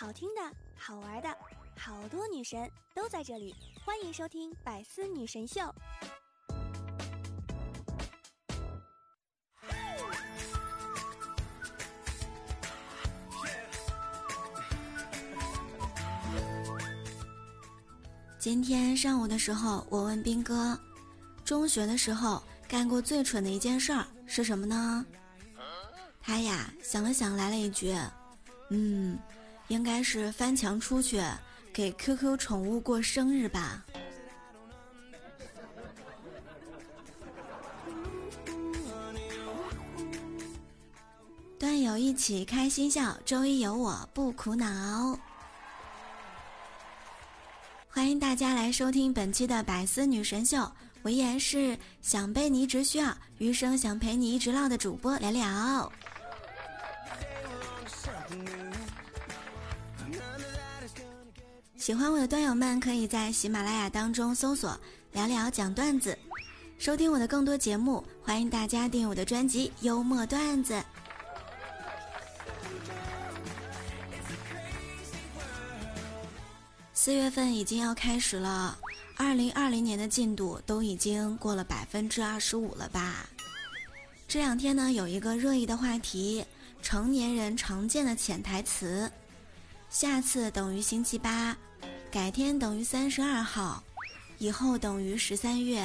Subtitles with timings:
[0.00, 0.40] 好听的、
[0.74, 1.28] 好玩的，
[1.76, 3.54] 好多女神都在这里，
[3.84, 5.60] 欢迎收听《百思女神秀》。
[18.38, 20.80] 今天上午的时候，我问兵哥，
[21.44, 25.04] 中学的时候干过最蠢的一件事儿是什么呢？
[26.22, 27.94] 他呀想了想，来了一句
[28.72, 29.18] ：“嗯，
[29.70, 31.22] 应该是翻墙出去
[31.72, 33.82] 给 QQ 宠物过生日吧。”
[41.58, 45.16] 段友一起开心笑，周一有我不苦恼。
[47.88, 50.68] 欢迎大家来收听本期的百思女神秀，
[51.02, 55.92] 我依然是想被你一直需要，余生想陪你一直唠的主播聊聊。
[61.80, 64.78] 喜欢我的段友们，可以在喜马拉雅当中搜索
[65.12, 66.16] “聊聊讲段子”，
[66.78, 68.04] 收听我的更多节目。
[68.22, 70.74] 欢迎大家订阅我的专辑《幽默段子》。
[76.92, 78.76] 四月份已经要开始了，
[79.16, 83.26] 二零二零年的进度都已经过了百分之二十五了吧？
[84.28, 86.44] 这两天呢，有一个热议的话题，
[86.82, 89.10] 成年人常见的潜台词：
[89.90, 91.54] 下次等于星期八，
[92.12, 93.82] 改天等于三十二号，
[94.38, 95.84] 以后等于十三月，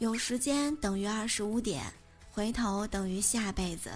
[0.00, 1.84] 有时间等于二十五点，
[2.32, 3.90] 回头等于下辈子。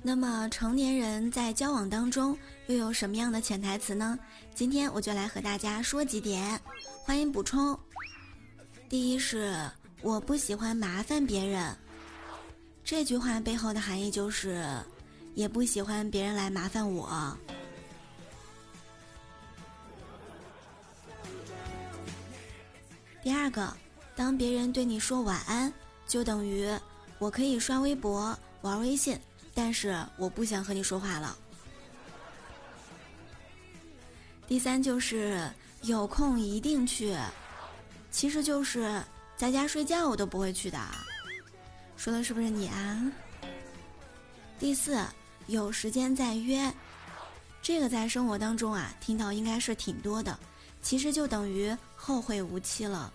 [0.00, 2.38] 那么成年人在交往当中
[2.68, 4.16] 又有什么样的潜台词呢？
[4.54, 6.58] 今天我就来和大家说几点，
[7.02, 7.76] 欢迎补充。
[8.88, 9.68] 第一是
[10.00, 11.76] 我不喜欢麻烦别人，
[12.84, 14.64] 这句话背后的含义就是
[15.38, 17.38] 也不喜欢别人来麻烦我。
[23.22, 23.72] 第二个，
[24.16, 25.72] 当别人对你说晚安，
[26.08, 26.68] 就等于
[27.20, 29.16] 我可以刷微博、玩微信。
[29.54, 31.38] 但是我不想和你说话了。
[34.48, 35.48] 第三就是
[35.82, 37.16] 有空一定去，
[38.10, 39.00] 其实就是
[39.36, 40.80] 在家睡觉我都不会去的。
[41.96, 43.12] 说的是不是你啊？
[44.58, 45.00] 第四，
[45.48, 46.72] 有时间再约，
[47.62, 50.38] 这个在生活当中啊听到应该是挺多的，
[50.82, 53.10] 其实就等于后会无期了。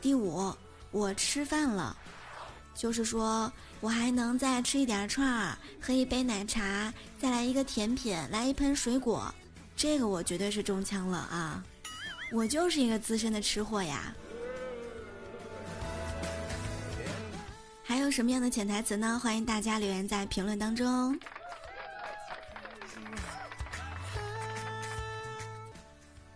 [0.00, 0.52] 第五，
[0.90, 1.96] 我吃饭了。
[2.74, 9.32] 就是说我还能再吃一点串儿，喝一杯奶茶，再来一个甜品，来一盆水果，
[9.76, 11.62] 这个我绝对是中枪了啊！
[12.32, 14.14] 我就是一个资深的吃货呀。
[18.00, 19.20] 还有什么样的潜台词呢？
[19.22, 21.14] 欢迎大家留言在评论当中。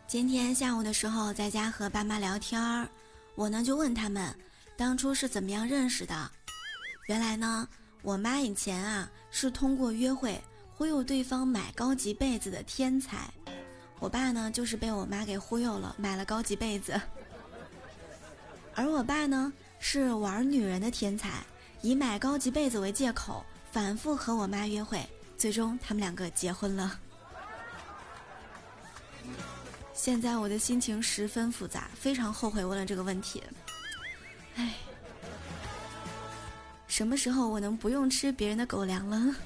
[0.06, 2.86] 今天下午的时候，在家和爸妈聊天儿，
[3.34, 4.36] 我呢就问他们。
[4.76, 6.30] 当初是怎么样认识的？
[7.06, 7.66] 原来呢，
[8.02, 10.38] 我妈以前啊是通过约会
[10.74, 13.32] 忽悠对方买高级被子的天才，
[14.00, 17.00] 我爸呢就是被我妈给忽悠了，买了高级被子。
[18.74, 21.42] 而我爸呢是玩女人的天才，
[21.84, 25.06] 以买高级被子为借口，反复和我妈约会，
[25.36, 26.98] 最终他们两个结婚了。
[29.92, 33.42] 现在我的心情十分复杂，非常后悔问了这个问题。
[34.54, 34.76] 唉，
[36.86, 39.36] 什么时候我能不用吃别人的狗粮了？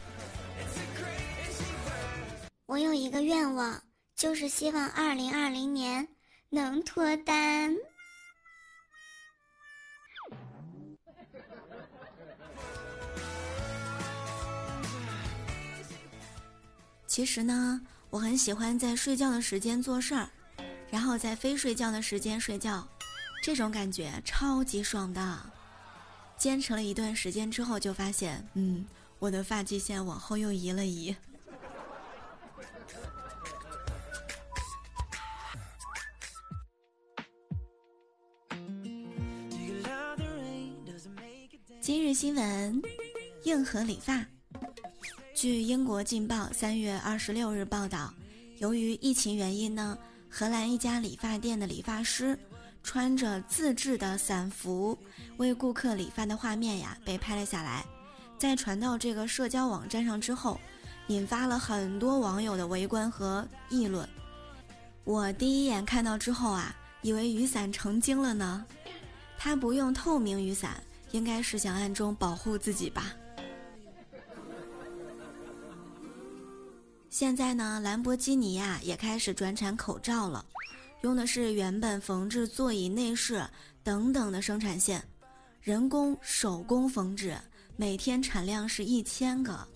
[2.66, 3.82] 我有一个愿望，
[4.14, 6.06] 就是希望二零二零年
[6.50, 7.74] 能脱单。
[17.18, 17.80] 其实呢，
[18.10, 20.30] 我很喜欢在睡觉的时间做事儿，
[20.88, 22.86] 然后在非睡觉的时间睡觉。
[23.42, 25.40] 这种感觉超级爽的，
[26.36, 28.86] 坚持了一段时间之后，就发现，嗯，
[29.18, 31.12] 我的发际线往后又移了移。
[41.80, 42.80] 今日新闻：
[43.42, 44.24] 硬核理发。
[45.40, 48.12] 据英国《劲报》三月二十六日报道，
[48.56, 49.96] 由于疫情原因呢，
[50.28, 52.36] 荷兰一家理发店的理发师。
[52.82, 54.98] 穿着自制的伞服
[55.36, 57.86] 为顾客理发的画面呀，被拍了下来，
[58.36, 60.58] 在传到这个社交网站上之后，
[61.06, 64.08] 引发了很多网友的围观和议论。
[65.04, 68.66] 我第一眼看到之后啊，以为雨伞成精了呢。
[69.38, 70.82] 他不用透明雨伞，
[71.12, 73.12] 应该是想暗中保护自己吧。
[77.10, 80.44] 现在呢，兰博基尼呀也开始转产口罩了，
[81.00, 83.42] 用的是原本缝制座椅内饰
[83.82, 85.02] 等等的生产线，
[85.62, 87.36] 人工手工缝制，
[87.76, 89.66] 每天产量是一千个。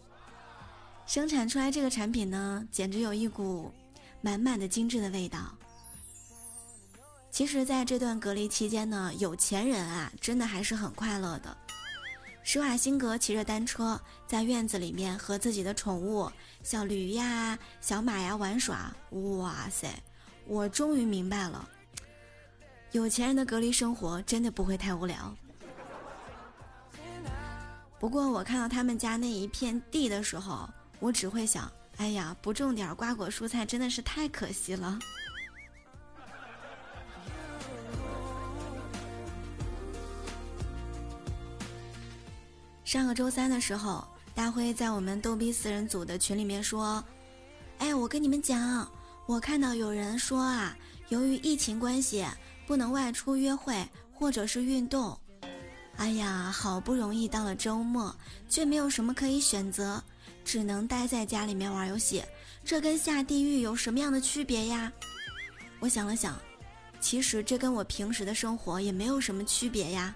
[1.06, 3.72] 生产出来这个产品呢，简直有一股
[4.20, 5.56] 满满的精致的味道。
[7.30, 11.56] 其实，在这段隔离期间呢，有钱人啊，真的还是很快乐的。
[12.44, 16.30] 施瓦辛格骑着单车在院子里面和自己的宠物
[16.62, 18.92] 小驴呀、小马呀玩耍。
[19.10, 19.88] 哇塞，
[20.46, 21.68] 我终于明白了，
[22.90, 25.34] 有钱人的隔离生活真的不会太无聊。
[28.00, 30.68] 不过，我看到他们家那一片地的时候，
[30.98, 34.98] 我只会想：哎呀，不种点瓜果蔬菜真的是太可惜了。
[42.92, 47.02] 上个周三的时候，大辉在我们逗逼四人组的群里面说
[47.80, 48.86] ：“哎，我跟你们讲，
[49.24, 50.76] 我看到有人说啊，
[51.08, 52.22] 由于疫情关系，
[52.66, 55.18] 不能外出约会或者是运动。
[55.96, 58.14] 哎呀，好不容易到了周末，
[58.46, 60.04] 却没有什么可以选择，
[60.44, 62.22] 只能待在家里面玩游戏。
[62.62, 64.92] 这跟下地狱有什么样的区别呀？”
[65.80, 66.38] 我想了想，
[67.00, 70.14] 其实这跟我平时的生活也没有什么区别呀。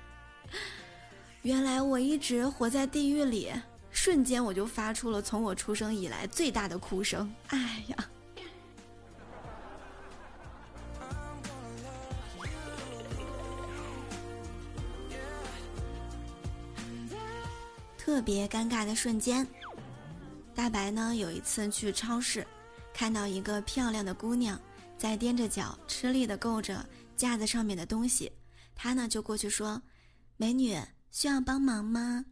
[1.47, 3.53] 原来我一直活在地狱里，
[3.93, 7.33] 瞬间我就发出了从我出生以来最大的哭声。
[7.51, 7.97] 哎呀！
[17.97, 19.47] 特别尴尬的瞬间，
[20.53, 22.45] 大白呢有一次去超市，
[22.93, 24.61] 看到一个漂亮的姑娘
[24.99, 26.85] 在踮着脚吃力的够着
[27.17, 28.33] 架子上面的东西，
[28.75, 29.81] 他呢就过去说
[30.37, 30.77] ：“美女。”
[31.17, 32.27] 需要帮忙吗？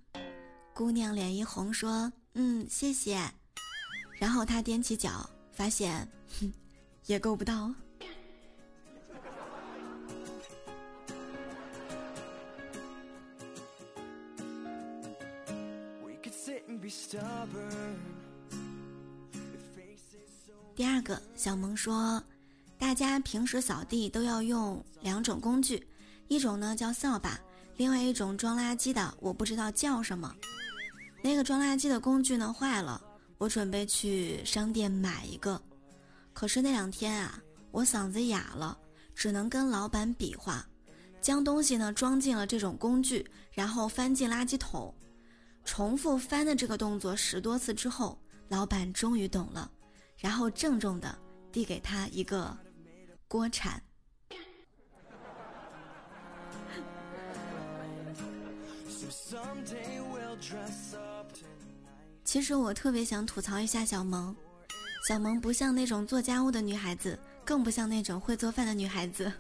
[0.75, 3.19] 姑娘脸一红，说：“嗯，谢谢。”
[4.20, 6.06] 然后她踮起脚，发现，
[6.38, 6.52] 哼，
[7.06, 7.75] 也够不到。
[20.76, 22.22] 第二个，小萌说
[22.76, 25.88] ：“大家平时扫地都要用两种工具，
[26.28, 27.40] 一种呢叫扫把。”
[27.76, 30.35] 另外一种装垃圾的，我不知道叫什么。
[31.23, 33.03] 那个装垃圾的工具呢坏了，
[33.38, 35.61] 我准备去商店买一个。
[36.32, 37.41] 可是那两天啊，
[37.71, 38.79] 我嗓子哑了，
[39.15, 40.65] 只能跟老板比划，
[41.21, 44.94] 将东西呢装进了这种工具，然后翻进垃圾桶，
[45.65, 48.19] 重复翻的这个动作十多次之后，
[48.49, 49.71] 老板终于懂了，
[50.17, 51.19] 然后郑重的
[51.50, 52.56] 递给他一个
[53.26, 53.82] 锅铲。
[62.25, 64.34] 其实我特别想吐槽一下小萌，
[65.06, 69.32] 小萌不像那种做家务的女孩子，更不像那种会做饭的女孩子。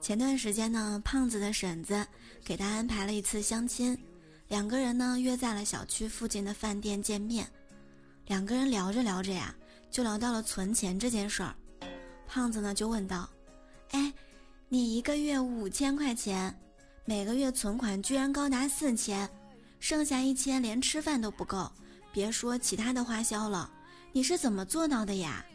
[0.00, 2.06] 前段时间呢，胖子的婶子
[2.44, 3.98] 给他安排了一次相亲，
[4.48, 7.46] 两个人呢约在了小区附近的饭店见面。
[8.26, 9.54] 两个人聊着聊着呀，
[9.90, 11.54] 就聊到了存钱这件事儿。
[12.26, 13.28] 胖子呢就问道
[13.92, 14.12] ：“哎。”
[14.74, 16.52] 你一个月五千块钱，
[17.04, 19.30] 每个月存款居然高达四千，
[19.78, 21.70] 剩下一千连吃饭都不够，
[22.12, 23.70] 别说其他的花销了。
[24.10, 25.46] 你是怎么做到的呀？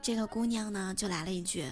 [0.00, 1.66] 这个姑娘呢就来了一句：“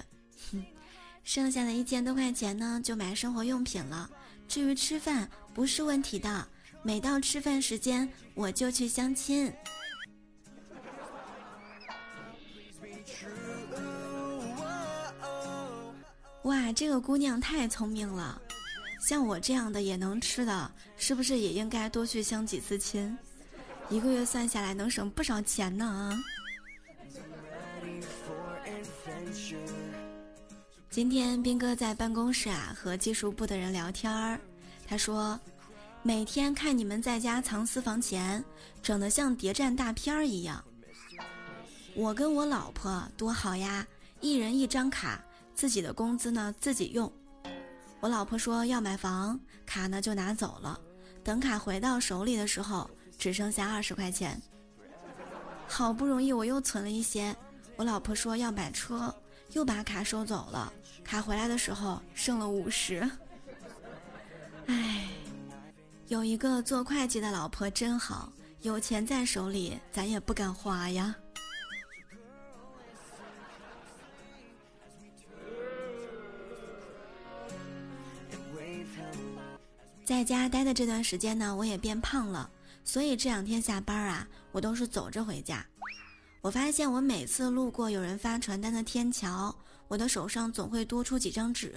[0.53, 0.63] 哼，
[1.25, 4.11] 剩下的一千多块钱呢就买生活用品了，
[4.47, 6.47] 至于吃饭不是问题的，
[6.83, 9.51] 每到吃饭时间我就去相亲。”
[16.45, 18.41] 哇，这个姑娘太聪明了，
[19.01, 23.17] 像我这样的也能吃的，是不是也应该多去相几次亲？
[23.89, 26.13] 一个月算下来能省不少钱呢啊！
[30.91, 34.39] 今天斌哥在办公室啊和技术部的人聊天儿，
[34.87, 35.41] 他说，
[36.03, 38.45] 每天看你们在家藏私房钱，
[38.83, 40.63] 整得像谍战大片儿一样。
[41.95, 43.87] 我跟我老婆多好呀，
[44.21, 45.19] 一人一张卡。
[45.55, 47.11] 自己的工资呢自己用，
[48.01, 50.79] 我老婆说要买房，卡呢就拿走了，
[51.23, 54.41] 等卡回到手里的时候只剩下二十块钱。
[55.67, 57.35] 好不容易我又存了一些，
[57.77, 59.15] 我老婆说要买车，
[59.53, 63.09] 又把卡收走了，卡回来的时候剩了五十。
[64.67, 65.09] 唉，
[66.09, 71.15] 有一个做会计的老婆真好，有钱在手里咱也不敢花呀。
[80.05, 82.51] 在家待的这段时间呢，我也变胖了，
[82.85, 85.65] 所以这两天下班啊，我都是走着回家。
[86.43, 89.55] 我发现我每次路过有人发传单的天桥，
[89.89, 91.75] 我的手上总会多出几张纸，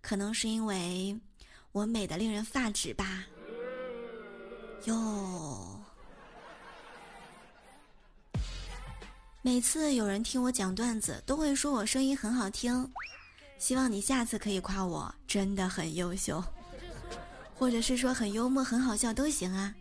[0.00, 1.18] 可能是因为
[1.72, 3.24] 我美的令人发指吧。
[4.84, 5.82] 哟，
[9.42, 12.88] 每次有人听我讲段子，都会说我声音很好听，
[13.58, 16.40] 希望你下次可以夸我真的很优秀，
[17.58, 19.74] 或者是说很幽默、很好笑都行啊。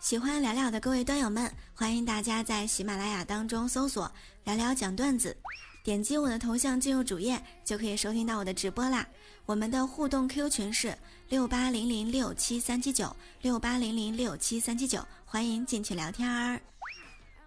[0.00, 4.10] 喜欢聊聊的各位端友们，欢迎大家在喜马拉雅当中搜索
[4.44, 5.34] “聊聊讲段子”，
[5.84, 9.06] 点击我的头像进入主页，就可以收听到我的直播啦。
[9.46, 10.96] 我们的互动 Q 群是
[11.28, 16.60] 六八零零六七三七九六八零零六七三七九，欢迎进去聊天儿。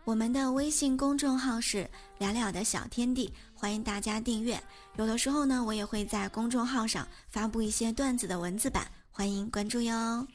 [0.05, 4.61] 我们的微信公众号是“聊聊的小天地”，欢迎大家订阅。
[4.97, 10.27] 有的时候呢，我也会在公众号上发布一些段子的文字版，欢迎关注哟。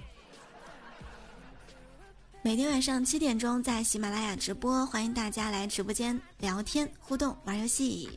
[2.43, 8.11] 每天晚上七点钟在喜马拉雅直播，欢迎大家来直播间聊天互动玩游戏。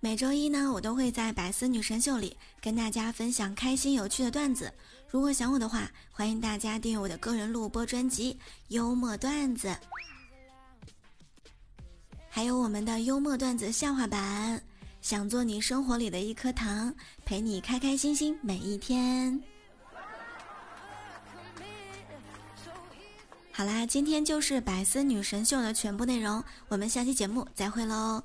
[0.00, 4.72] 每周一呢，我都会在百思女神秀里跟大家分享开心有趣的段子。
[5.08, 8.34] 如果想我的话，欢迎大家订阅我的个人录播专辑
[8.68, 9.68] 《幽默段子》，
[12.28, 14.60] 还有我们的幽默段子笑话版。
[15.00, 16.92] 想做你生活里的一颗糖，
[17.24, 19.40] 陪你开开心心每一天。
[23.52, 28.20] 好啦，今天就是百思女神秀的全部内容，我们下期节目再会喽。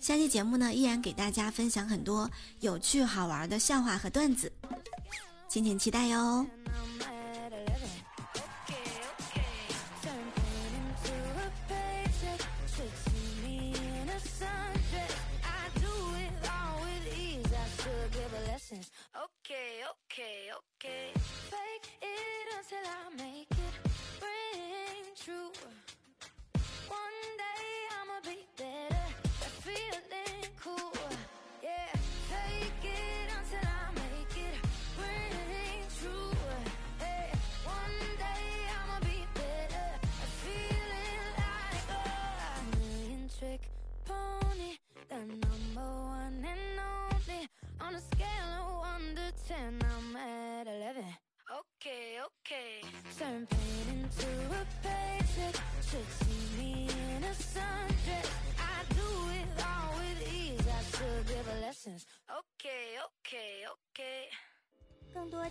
[0.00, 2.28] 下期节目呢，依然给大家分享很多
[2.60, 4.52] 有趣好玩的笑话和段子，
[5.54, 6.44] 敬请期待哟。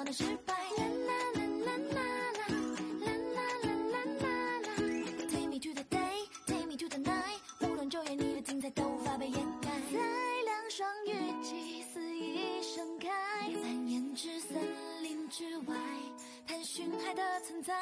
[0.00, 2.00] 我的失败啦啦啦啦啦
[2.38, 2.46] 啦
[3.00, 4.26] 啦啦啦啦啦
[4.64, 4.68] 啦
[5.28, 9.98] take me to the day take me to the night 无论昼夜你的精彩都无法被掩盖在
[10.46, 13.10] 凉爽雨季肆意盛开
[13.62, 14.58] 蔓延至森
[15.02, 15.76] 林之外
[16.46, 17.74] 探寻海的存在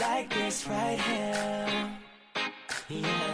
[0.00, 1.90] like this right here.
[2.88, 3.25] Yeah.